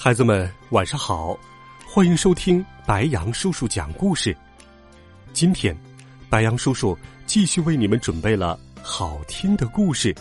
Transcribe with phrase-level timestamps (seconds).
[0.00, 1.36] 孩子们，晚上好！
[1.84, 4.34] 欢迎收听白羊叔叔讲故事。
[5.32, 5.76] 今天，
[6.30, 10.14] 白羊叔叔继续为你们准备了好听的故事。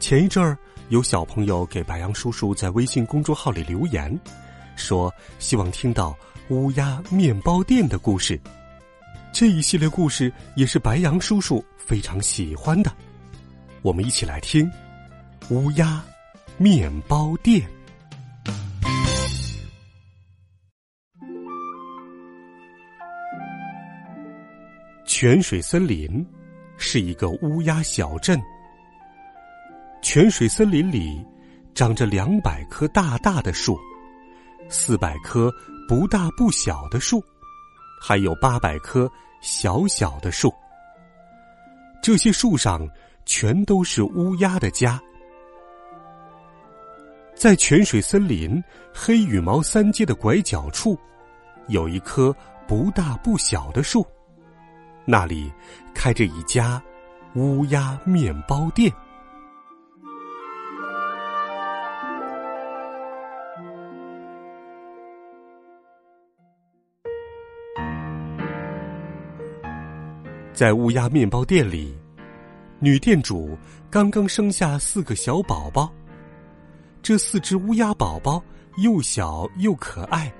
[0.00, 4.18] 前一阵儿，有小朋友给白羊叔叔在微信公众号里留言，
[4.74, 8.38] 说希望听到乌鸦面包店的故事。
[9.32, 12.92] 这一系列故事也是白羊叔叔非常喜欢的。
[13.82, 14.68] 我们一起来听
[15.54, 16.02] 《乌鸦
[16.58, 17.60] 面包店》。
[25.22, 26.26] 泉水森林
[26.78, 28.40] 是一个乌鸦小镇。
[30.00, 31.22] 泉水森林里
[31.74, 33.78] 长着两百棵大大的树，
[34.70, 35.52] 四百棵
[35.86, 37.22] 不大不小的树，
[38.00, 39.06] 还有八百棵
[39.42, 40.50] 小小的树。
[42.02, 42.88] 这些树上
[43.26, 44.98] 全都是乌鸦的家。
[47.34, 48.58] 在泉水森林
[48.90, 50.98] 黑羽毛三街的拐角处，
[51.68, 52.34] 有一棵
[52.66, 54.02] 不大不小的树。
[55.10, 55.52] 那里
[55.92, 56.80] 开着一家
[57.34, 58.92] 乌鸦面包店。
[70.52, 71.92] 在乌鸦面包店里，
[72.78, 73.58] 女店主
[73.90, 75.92] 刚刚生下四个小宝宝。
[77.02, 78.40] 这四只乌鸦宝宝
[78.76, 80.32] 又小又可爱。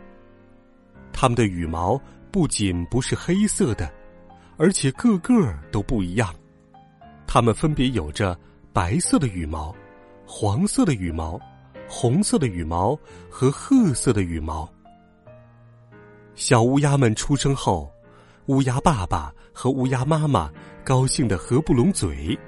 [1.12, 3.99] 它们的羽毛不仅不是黑色的。
[4.62, 5.32] 而且个个
[5.72, 6.34] 都不一样，
[7.26, 8.38] 它们分别有着
[8.74, 9.74] 白色的羽毛、
[10.26, 11.40] 黄色的羽毛、
[11.88, 12.94] 红色的羽毛
[13.30, 14.70] 和褐色的羽毛。
[16.34, 17.90] 小乌鸦们出生后，
[18.48, 20.52] 乌鸦爸爸和乌鸦妈妈
[20.84, 22.38] 高兴的合不拢嘴，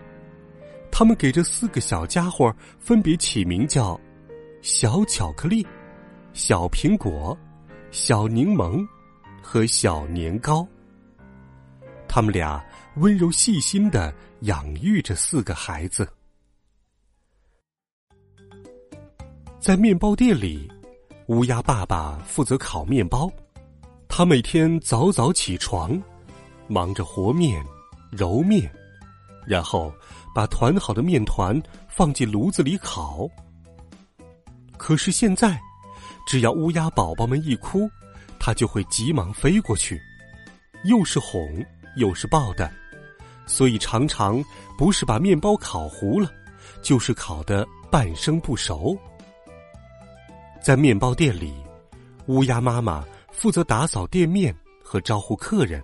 [0.91, 3.99] 他们给这四个小家伙分别起名叫
[4.61, 5.67] 小巧克力、
[6.35, 7.35] 小苹果、
[7.91, 8.87] 小柠檬
[9.41, 10.69] 和小年糕。
[12.15, 12.63] 他们俩
[12.97, 16.07] 温柔细心的养育着四个孩子。
[19.59, 20.71] 在面包店里，
[21.29, 23.33] 乌鸦爸爸负责烤面包。
[24.09, 25.99] 他每天早早起床，
[26.69, 27.65] 忙着和面、
[28.11, 28.71] 揉面，
[29.47, 29.91] 然后
[30.35, 31.59] 把团好的面团
[31.89, 33.27] 放进炉子里烤。
[34.77, 35.59] 可是现在，
[36.27, 37.89] 只要乌鸦宝宝们一哭，
[38.39, 39.99] 他就会急忙飞过去，
[40.85, 41.65] 又是哄。
[41.97, 42.71] 又是抱的，
[43.47, 44.43] 所以常常
[44.79, 46.31] 不是把面包烤糊了，
[46.83, 48.97] 就是烤的半生不熟。
[50.63, 51.53] 在面包店里，
[52.27, 55.83] 乌鸦妈妈负责打扫店面和招呼客人。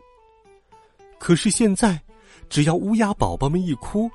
[1.18, 2.00] 可是现在，
[2.48, 4.08] 只要乌鸦宝宝们一哭，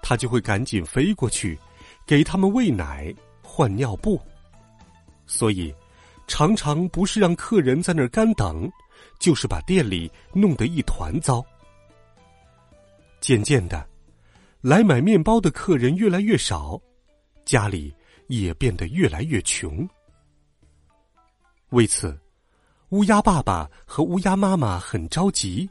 [0.00, 1.58] 它就会赶紧飞过去，
[2.06, 3.12] 给他们喂奶、
[3.42, 4.20] 换尿布。
[5.26, 5.74] 所以，
[6.28, 8.70] 常常不是让客人在那儿干等。
[9.18, 11.44] 就是把店里弄得一团糟。
[13.20, 13.88] 渐渐的，
[14.60, 16.80] 来买面包的客人越来越少，
[17.44, 17.94] 家里
[18.26, 19.88] 也变得越来越穷。
[21.70, 22.18] 为此，
[22.90, 25.68] 乌鸦爸爸和乌鸦妈妈很着急。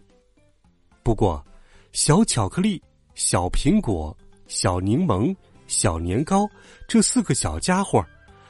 [1.03, 1.45] 不过，
[1.91, 2.81] 小巧克力、
[3.13, 4.17] 小苹果、
[4.47, 5.35] 小柠檬、
[5.67, 6.49] 小年糕
[6.87, 8.03] 这四个小家伙，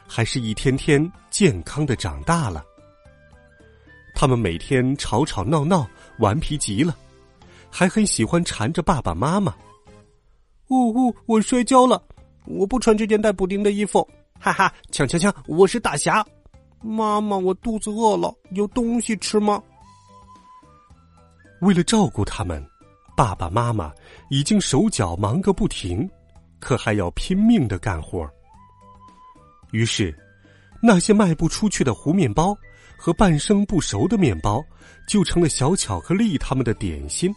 [0.07, 2.63] 还是一天天健康的长大了。
[4.15, 5.87] 他们每天吵吵闹闹，
[6.19, 6.95] 顽皮极了，
[7.69, 9.53] 还很喜欢缠着爸爸妈妈。
[10.69, 12.01] 呜呜，我摔跤了，
[12.45, 14.07] 我不穿这件带补丁的衣服。
[14.39, 16.25] 哈哈，抢抢抢，我是大侠。
[16.81, 19.61] 妈妈，我肚子饿了，有东西吃吗？
[21.61, 22.65] 为了照顾他们，
[23.15, 23.91] 爸爸妈妈
[24.29, 26.09] 已经手脚忙个不停，
[26.59, 28.29] 可还要拼命的干活。
[29.71, 30.13] 于是，
[30.81, 32.55] 那些卖不出去的糊面包。
[33.03, 34.63] 和半生不熟的面包，
[35.05, 37.35] 就成了小巧克力他们的点心。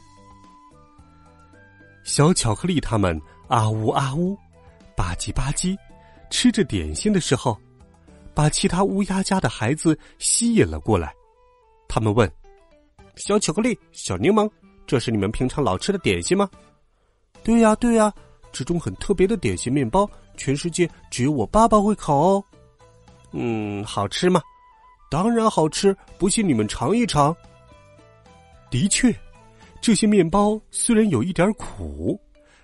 [2.04, 4.38] 小巧克力他们啊呜啊呜，
[4.96, 5.76] 吧唧吧唧，
[6.30, 7.58] 吃着点心的时候，
[8.32, 11.12] 把其他乌鸦家的孩子吸引了过来。
[11.88, 12.30] 他们问
[13.18, 14.48] ：“小巧克力、小柠檬，
[14.86, 16.48] 这是你们平常老吃的点心吗
[17.42, 18.14] ？”“对呀，对呀，
[18.52, 22.44] 这种很特别的点心面包，全世界只有我爸爸会烤哦。”
[23.34, 24.40] 嗯，好吃吗？
[25.16, 27.34] 当然好吃，不信你们尝一尝。
[28.70, 29.10] 的确，
[29.80, 32.20] 这些面包虽然有一点苦，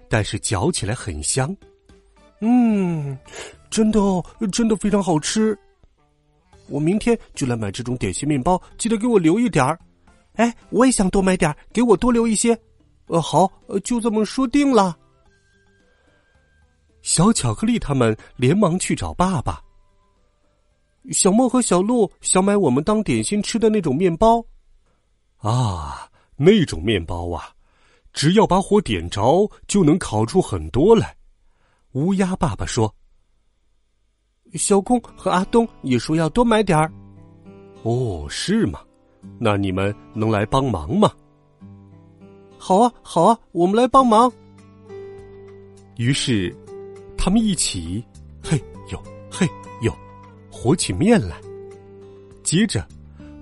[0.06, 1.56] 但是嚼起来很香。
[2.40, 3.18] 嗯，
[3.70, 4.22] 真的哦，
[4.52, 5.58] 真的非常好吃。
[6.68, 9.78] 我明天就来买这种点心面包，记得给我留一点儿。
[10.34, 12.54] 哎，我也想多买点儿给我多留一些。
[13.06, 13.50] 呃，好，
[13.82, 14.94] 就这么说定了。
[17.00, 19.58] 小巧克力他们连忙去找爸爸。
[21.10, 24.44] 小莫和小鹿想买我们当点心吃的那种面包。
[25.38, 27.50] 啊，那种面包啊，
[28.12, 31.16] 只要把火点着，就能烤出很多来。
[31.92, 32.94] 乌鸦爸爸说
[34.54, 36.92] ：“小公和阿东也说要多买点儿。”
[37.82, 38.80] 哦，是吗？
[39.38, 41.12] 那你们能来帮忙吗？
[42.56, 44.32] 好啊，好啊，我们来帮忙。
[45.96, 46.56] 于是，
[47.18, 48.04] 他们一起，
[50.62, 51.40] 和起面来。
[52.44, 52.86] 接着，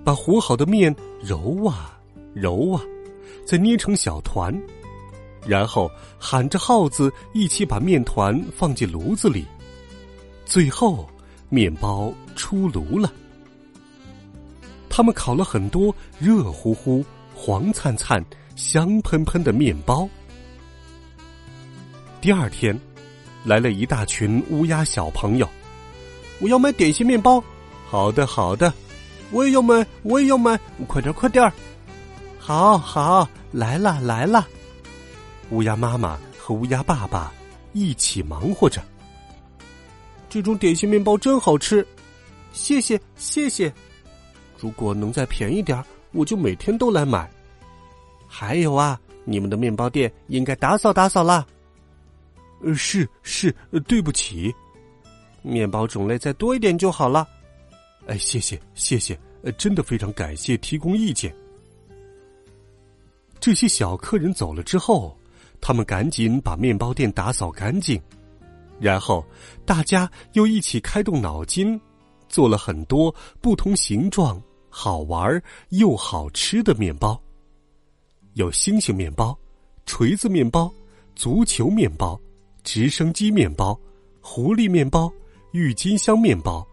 [0.03, 1.99] 把和好的面揉啊
[2.33, 2.81] 揉啊，
[3.45, 4.51] 再捏成小团。
[5.45, 5.87] 然后
[6.17, 9.45] 喊着号子，一起把面团放进炉子里。
[10.45, 11.07] 最后，
[11.47, 13.13] 面包出炉了。
[14.89, 18.23] 他们烤了很多热乎乎、黄灿灿、
[18.55, 20.09] 香喷喷的面包。
[22.19, 22.75] 第二天，
[23.45, 25.47] 来了一大群乌鸦小朋友。
[26.41, 27.41] 我要买点心面包。
[27.87, 28.73] 好的，好的。
[29.31, 30.59] 我也要买，我也要买。
[30.87, 31.53] 快点，快点儿。
[32.37, 34.45] 好好，来了，来了。
[35.51, 37.31] 乌鸦妈妈和乌鸦爸爸
[37.71, 38.81] 一起忙活着。
[40.29, 41.85] 这种点心面包真好吃，
[42.51, 43.71] 谢谢谢谢。
[44.57, 47.29] 如果能再便宜点我就每天都来买。
[48.27, 51.45] 还有啊，你们的面包店应该打扫打扫啦。
[52.63, 53.53] 呃，是是，
[53.87, 54.53] 对不起。
[55.41, 57.27] 面包种类再多一点就好了。
[58.07, 59.19] 哎，谢谢谢谢，
[59.57, 61.33] 真的非常感谢提供意见。
[63.39, 65.17] 这些小客人走了之后。
[65.63, 68.01] 他们赶紧把面包店打扫干净，
[68.79, 69.23] 然后
[69.63, 71.79] 大家又一起开动脑筋，
[72.27, 74.41] 做了很多不同形状、
[74.71, 75.39] 好玩
[75.69, 77.21] 又好吃的面包。
[78.33, 79.37] 有星星面包、
[79.85, 80.73] 锤子面包、
[81.15, 82.19] 足球面包、
[82.63, 83.79] 直升机面包、
[84.19, 85.13] 狐狸面包、
[85.51, 86.65] 郁金香面包、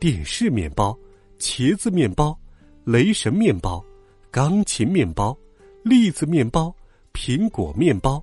[0.00, 0.98] 电视面包、
[1.38, 2.38] 茄子面包、
[2.84, 3.84] 雷神面包、
[4.30, 5.36] 钢琴面包、
[5.82, 6.74] 栗子面包、
[7.12, 8.22] 苹果面包。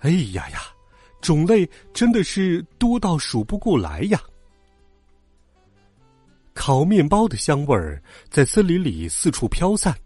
[0.00, 0.60] 哎呀呀，
[1.20, 4.20] 种类真的是多到数不过来呀！
[6.54, 9.96] 烤面包的香味儿在森林里四处飘散。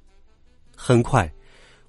[0.74, 1.30] 很快，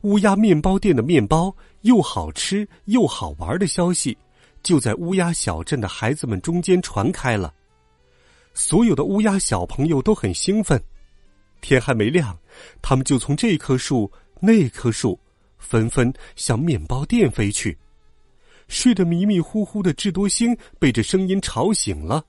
[0.02, 4.18] 乌鸦面包店的面包又好吃又好玩的消息
[4.66, 7.54] 就在乌鸦小镇的孩子们中间传开了。
[8.56, 10.82] 所有的乌鸦小朋友都很兴奋。
[11.62, 12.36] 天还没亮，
[12.82, 15.20] 他们就从这棵树那棵树，
[15.60, 17.78] 纷纷向面包店飞去。
[18.68, 22.26] 睡得迷迷糊糊的智多星被这声音吵醒了。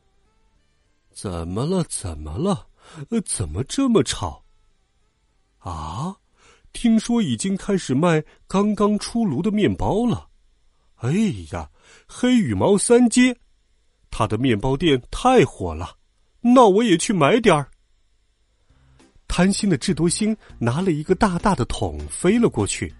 [1.11, 1.83] 怎么了？
[1.88, 2.69] 怎么了？
[3.09, 4.44] 呃，怎么这么吵？
[5.61, 6.15] 啊，
[6.75, 10.29] 听说已经开始卖刚刚出炉的面包了。
[10.97, 11.12] 哎
[11.53, 11.71] 呀，
[12.06, 13.37] 黑羽毛三街，
[14.11, 15.97] 他的面包店太火了，
[16.41, 17.69] 那我也去买点儿。
[19.28, 22.93] 贪心的智多星拿了一个大大的桶飞了过去。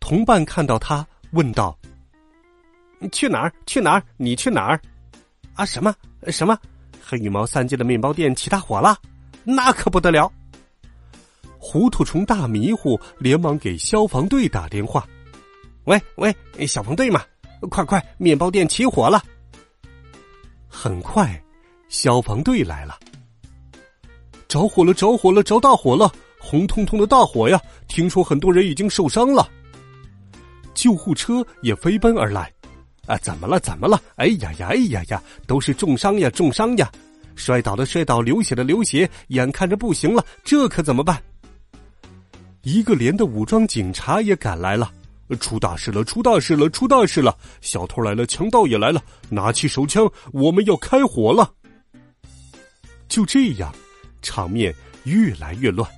[0.00, 1.78] 同伴看到他，问道。
[3.12, 3.52] 去哪儿？
[3.66, 4.02] 去哪儿？
[4.16, 4.80] 你去哪儿？
[5.54, 5.94] 啊，什么
[6.28, 6.58] 什么？
[7.02, 8.96] 黑羽毛三街的面包店起大火了，
[9.44, 10.32] 那可不得了！
[11.58, 15.06] 糊涂虫大迷糊连忙给消防队打电话
[15.84, 16.34] ：“喂喂，
[16.66, 17.22] 消防队嘛，
[17.68, 19.22] 快快，面包店起火了！”
[20.68, 21.42] 很快，
[21.88, 22.98] 消防队来了。
[24.48, 24.94] 着火了！
[24.94, 25.42] 着火了！
[25.42, 26.10] 着大火了！
[26.38, 27.60] 红彤彤的大火呀！
[27.86, 29.48] 听说很多人已经受伤了。
[30.74, 32.52] 救护车也飞奔而来。
[33.06, 33.60] 啊，怎么了？
[33.60, 34.00] 怎么了？
[34.16, 36.90] 哎呀呀，哎呀呀，都是重伤呀，重伤呀！
[37.36, 41.22] 摔倒的摔倒，流血的流血，眼看着不行了，这可怎么办？
[42.62, 44.92] 一个连的武装警察也赶来了，
[45.38, 47.36] 出大事了，出大事了，出大事了！
[47.60, 51.52] 小偷来了，强盗也来了，拿起手枪，我们要开火了！
[53.08, 53.74] 就这样，
[54.22, 55.88] 场面越来越乱。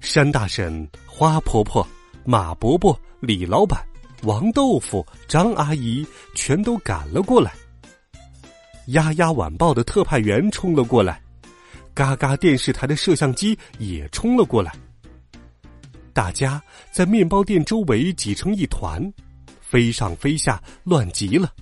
[0.00, 1.86] 山大婶、花婆婆、
[2.24, 3.84] 马伯伯、李老板。
[4.24, 7.54] 王豆腐、张阿姨全都赶了过来。
[8.88, 11.22] 丫丫晚报的特派员冲了过来，
[11.94, 14.74] 嘎嘎电视台的摄像机也冲了过来。
[16.12, 16.62] 大家
[16.92, 19.00] 在面包店周围挤成一团，
[19.60, 21.52] 飞上飞下，乱极了。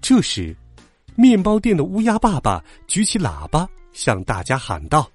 [0.00, 0.56] 这时，
[1.14, 5.10] 面包店的乌鸦爸爸举起喇叭，向大家喊道：“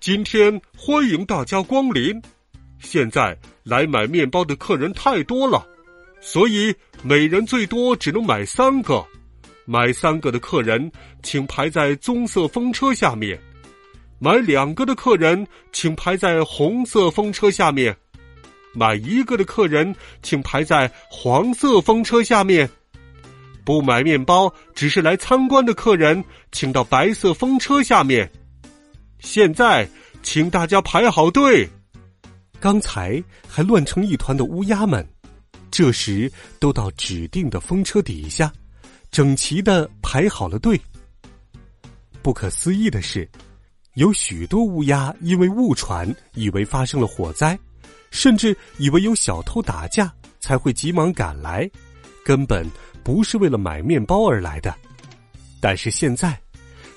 [0.00, 2.20] 今天欢迎大家光临！
[2.78, 5.66] 现在来买面包的客人太多了，
[6.20, 9.04] 所以每人最多只能买三个。
[9.64, 10.92] 买三个的客人，
[11.22, 13.36] 请排在棕色风车下面；
[14.18, 17.92] 买两个的客人，请排在红色风车下面；
[18.72, 22.68] 买一个的客人，请排在黄色风车下面。”
[23.64, 28.30] 不买面包，只是来参观的客人，请到白色风车下面。
[29.18, 29.88] 现在，
[30.22, 31.68] 请大家排好队。
[32.60, 35.04] 刚才还乱成一团的乌鸦们，
[35.68, 36.30] 这时
[36.60, 38.52] 都到指定的风车底下，
[39.10, 40.80] 整齐的排好了队。
[42.22, 43.28] 不可思议的是，
[43.96, 47.58] 有许多乌鸦因为误传，以为发生了火灾，
[48.10, 51.68] 甚至以为有小偷打架，才会急忙赶来，
[52.24, 52.64] 根本。
[53.02, 54.74] 不是为了买面包而来的，
[55.60, 56.38] 但是现在，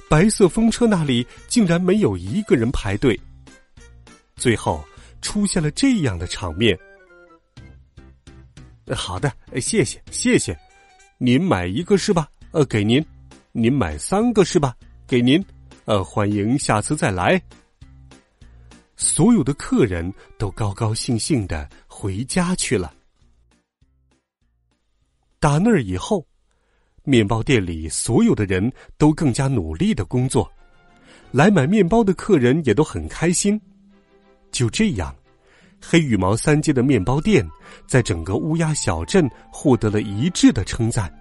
[0.09, 3.17] 白色风车那里竟然没有一个人排队。
[4.35, 4.83] 最后
[5.21, 6.77] 出现了这样的场面。
[8.93, 10.57] 好的，谢谢谢谢，
[11.17, 12.27] 您买一个是吧？
[12.51, 13.05] 呃，给您。
[13.51, 14.75] 您买三个是吧？
[15.07, 15.41] 给您。
[15.89, 17.41] 呃，欢迎下次再来。
[18.95, 22.93] 所有的客人都高高兴兴的回家去了。
[25.39, 26.23] 打那儿以后，
[27.03, 30.47] 面包店里所有的人都更加努力的工作，
[31.31, 33.59] 来买面包的客人也都很开心。
[34.51, 35.15] 就这样，
[35.81, 37.43] 黑羽毛三街的面包店
[37.87, 41.11] 在整个乌鸦小镇获得了一致的称赞，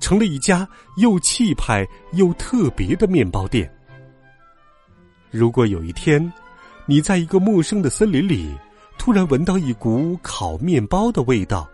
[0.00, 3.70] 成了一家又气派又特别的面包店。
[5.30, 6.32] 如果有一天，
[6.86, 8.56] 你在一个陌生的森林里
[8.98, 11.68] 突然闻到一股烤面包的味道，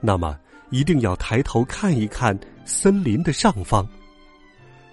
[0.00, 0.38] 那么。
[0.72, 2.34] 一定要抬头看一看
[2.64, 3.86] 森林的上方。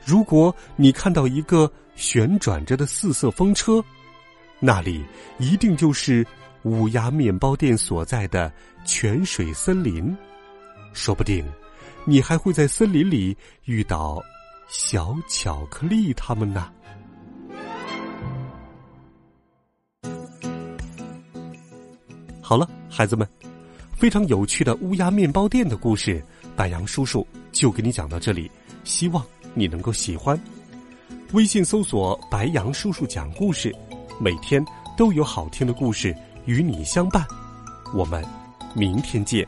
[0.05, 3.81] 如果你看到一个旋转着的四色风车，
[4.59, 5.01] 那里
[5.37, 6.27] 一定就是
[6.63, 8.51] 乌鸦面包店所在的
[8.83, 10.13] 泉水森林。
[10.91, 11.45] 说不定，
[12.03, 14.21] 你还会在森林里遇到
[14.67, 16.69] 小巧克力他们呢。
[22.49, 23.29] 好了，孩子们。
[23.95, 26.19] 非常有趣的乌鸦面包店的故事，
[26.55, 28.49] 白杨叔叔就给你讲到这里，
[28.83, 30.35] 希望你能够喜欢。
[31.33, 33.71] 微信搜索“白杨叔叔讲故事”，
[34.19, 34.65] 每天
[34.97, 36.11] 都有好听的故事
[36.45, 37.23] 与你相伴。
[37.93, 38.25] 我们
[38.73, 39.47] 明天见，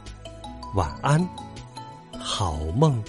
[0.76, 1.28] 晚安，
[2.20, 3.04] 好梦。